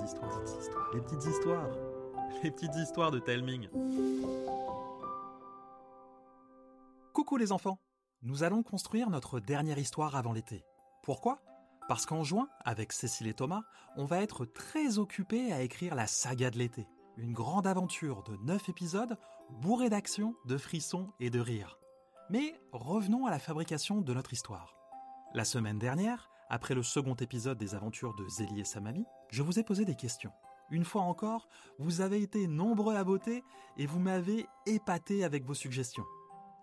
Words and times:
petites 0.00 0.12
histoires, 0.12 0.90
les 0.94 1.00
petites 1.00 1.24
histoires, 1.26 1.68
les 2.42 2.50
petites 2.50 2.76
histoires 2.76 3.10
de 3.10 3.18
Telming. 3.18 3.68
Coucou 7.12 7.36
les 7.36 7.52
enfants 7.52 7.78
Nous 8.22 8.42
allons 8.42 8.62
construire 8.62 9.10
notre 9.10 9.40
dernière 9.40 9.78
histoire 9.78 10.16
avant 10.16 10.32
l'été. 10.32 10.64
Pourquoi? 11.02 11.42
Parce 11.88 12.06
qu'en 12.06 12.22
juin, 12.22 12.48
avec 12.64 12.92
Cécile 12.92 13.26
et 13.26 13.34
Thomas, 13.34 13.62
on 13.96 14.04
va 14.04 14.22
être 14.22 14.46
très 14.46 14.98
occupés 14.98 15.52
à 15.52 15.60
écrire 15.60 15.94
la 15.94 16.06
saga 16.06 16.50
de 16.50 16.58
l'été. 16.58 16.86
Une 17.16 17.32
grande 17.32 17.66
aventure 17.66 18.22
de 18.22 18.36
9 18.44 18.68
épisodes, 18.68 19.18
bourrée 19.50 19.90
d'action, 19.90 20.34
de 20.46 20.56
frissons 20.56 21.12
et 21.18 21.30
de 21.30 21.40
rires. 21.40 21.78
Mais 22.30 22.54
revenons 22.72 23.26
à 23.26 23.30
la 23.30 23.40
fabrication 23.40 24.00
de 24.00 24.14
notre 24.14 24.32
histoire. 24.32 24.76
La 25.34 25.44
semaine 25.44 25.78
dernière, 25.78 26.30
après 26.50 26.74
le 26.74 26.82
second 26.82 27.14
épisode 27.14 27.58
des 27.58 27.76
aventures 27.76 28.14
de 28.14 28.28
Zélie 28.28 28.60
et 28.60 28.64
sa 28.64 28.80
mamie, 28.80 29.06
je 29.30 29.42
vous 29.42 29.58
ai 29.60 29.62
posé 29.62 29.84
des 29.84 29.94
questions. 29.94 30.32
Une 30.70 30.84
fois 30.84 31.02
encore, 31.02 31.48
vous 31.78 32.00
avez 32.00 32.20
été 32.20 32.48
nombreux 32.48 32.96
à 32.96 33.02
voter 33.04 33.44
et 33.76 33.86
vous 33.86 34.00
m'avez 34.00 34.46
épaté 34.66 35.24
avec 35.24 35.44
vos 35.44 35.54
suggestions. 35.54 36.04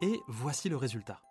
Et 0.01 0.19
voici 0.27 0.69
le 0.69 0.77
résultat. 0.77 1.21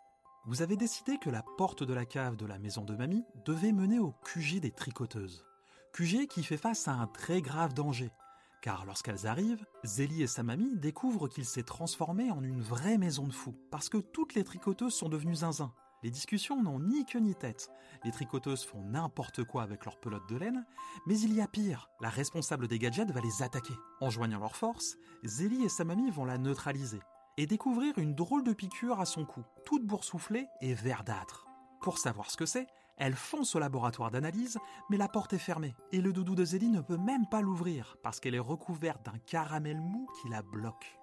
Vous 0.46 0.62
avez 0.62 0.76
décidé 0.76 1.18
que 1.18 1.28
la 1.28 1.42
porte 1.58 1.82
de 1.82 1.92
la 1.92 2.06
cave 2.06 2.36
de 2.36 2.46
la 2.46 2.58
maison 2.58 2.84
de 2.84 2.96
mamie 2.96 3.24
devait 3.44 3.72
mener 3.72 3.98
au 3.98 4.12
QG 4.24 4.60
des 4.60 4.70
tricoteuses. 4.70 5.44
QG 5.92 6.26
qui 6.26 6.42
fait 6.42 6.56
face 6.56 6.88
à 6.88 6.92
un 6.92 7.06
très 7.06 7.42
grave 7.42 7.74
danger. 7.74 8.10
Car 8.62 8.86
lorsqu'elles 8.86 9.26
arrivent, 9.26 9.64
Zélie 9.84 10.22
et 10.22 10.26
sa 10.26 10.42
mamie 10.42 10.76
découvrent 10.76 11.28
qu'il 11.28 11.44
s'est 11.44 11.62
transformé 11.62 12.30
en 12.30 12.42
une 12.42 12.62
vraie 12.62 12.98
maison 12.98 13.26
de 13.26 13.32
fous. 13.32 13.54
Parce 13.70 13.88
que 13.88 13.98
toutes 13.98 14.34
les 14.34 14.44
tricoteuses 14.44 14.94
sont 14.94 15.08
devenues 15.08 15.36
zinzin. 15.36 15.72
Les 16.02 16.10
discussions 16.10 16.62
n'ont 16.62 16.78
ni 16.78 17.04
queue 17.04 17.18
ni 17.18 17.34
tête. 17.34 17.70
Les 18.04 18.10
tricoteuses 18.10 18.64
font 18.64 18.82
n'importe 18.82 19.44
quoi 19.44 19.62
avec 19.62 19.84
leurs 19.84 19.98
pelotes 19.98 20.28
de 20.28 20.36
laine, 20.36 20.66
mais 21.06 21.18
il 21.18 21.32
y 21.32 21.40
a 21.40 21.48
pire. 21.48 21.88
La 22.00 22.10
responsable 22.10 22.68
des 22.68 22.78
gadgets 22.78 23.10
va 23.10 23.20
les 23.20 23.42
attaquer. 23.42 23.74
En 24.00 24.10
joignant 24.10 24.38
leurs 24.38 24.56
forces, 24.56 24.96
Zélie 25.24 25.64
et 25.64 25.68
sa 25.68 25.84
mamie 25.84 26.10
vont 26.10 26.24
la 26.24 26.38
neutraliser 26.38 27.00
et 27.38 27.46
découvrir 27.46 27.98
une 27.98 28.14
drôle 28.14 28.44
de 28.44 28.52
piqûre 28.52 29.00
à 29.00 29.06
son 29.06 29.24
cou, 29.24 29.42
toute 29.64 29.86
boursouflée 29.86 30.46
et 30.60 30.74
verdâtre. 30.74 31.46
Pour 31.80 31.98
savoir 31.98 32.30
ce 32.30 32.36
que 32.36 32.46
c'est, 32.46 32.66
elle 32.96 33.14
fonce 33.14 33.54
au 33.54 33.58
laboratoire 33.58 34.10
d'analyse, 34.10 34.58
mais 34.88 34.96
la 34.96 35.08
porte 35.08 35.34
est 35.34 35.38
fermée 35.38 35.74
et 35.92 36.00
le 36.00 36.12
doudou 36.12 36.34
de 36.34 36.44
Zélie 36.44 36.70
ne 36.70 36.80
peut 36.80 36.96
même 36.96 37.26
pas 37.28 37.42
l'ouvrir 37.42 37.96
parce 38.02 38.20
qu'elle 38.20 38.34
est 38.34 38.38
recouverte 38.38 39.04
d'un 39.04 39.18
caramel 39.18 39.80
mou 39.80 40.08
qui 40.20 40.28
la 40.28 40.42
bloque. 40.42 40.98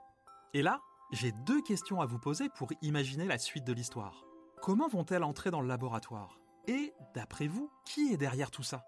Et 0.53 0.63
là, 0.63 0.79
j'ai 1.11 1.31
deux 1.45 1.61
questions 1.61 2.01
à 2.01 2.05
vous 2.05 2.19
poser 2.19 2.49
pour 2.49 2.69
imaginer 2.81 3.25
la 3.25 3.37
suite 3.37 3.65
de 3.65 3.73
l'histoire. 3.73 4.23
Comment 4.63 4.87
vont-elles 4.87 5.25
entrer 5.25 5.51
dans 5.51 5.59
le 5.59 5.67
laboratoire? 5.67 6.39
Et, 6.69 6.93
d'après 7.13 7.47
vous, 7.47 7.69
qui 7.83 8.13
est 8.13 8.17
derrière 8.17 8.49
tout 8.49 8.63
ça? 8.63 8.85